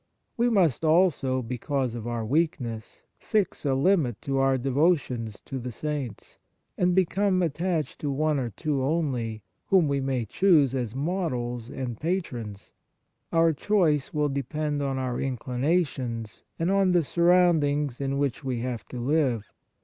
[0.35, 5.71] We must also, because of our weakness, fix a limit to our devotions to the
[5.71, 6.39] Saints,
[6.75, 11.99] and become attached to one or two only, whom we may choose as models and
[11.99, 12.71] patrons;
[13.31, 17.85] our choice will depend on our inclinations and on the surround 65 E On the
[17.85, 19.53] Exercises of Piety ings in which we have to live.